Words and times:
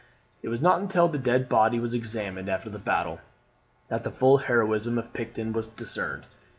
It 0.41 0.49
was 0.49 0.63
not 0.63 0.79
until 0.79 1.07
the 1.07 1.19
dead 1.19 1.47
body 1.47 1.79
was 1.79 1.93
examined 1.93 2.49
after 2.49 2.71
the 2.71 2.79
battle, 2.79 3.19
that 3.89 4.03
the 4.03 4.09
full 4.09 4.39
heroism 4.39 4.97
of 4.97 5.13
Picton 5.13 5.53
was 5.53 5.67
discerned. 5.67 6.25